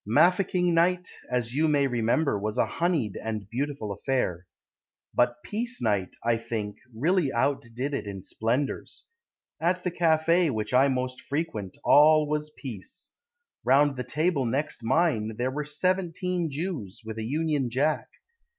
[0.03, 4.47] Mafeking night, As you may remember, Was a honeyed And beautiful affair.
[5.13, 9.05] But Peace night, I think, Really outdid it in splendours.
[9.59, 13.11] At the cafe Which I most frequent, All was Peace.
[13.63, 18.07] Round the table next mine, There were seventeen Jews, With a Union Jack.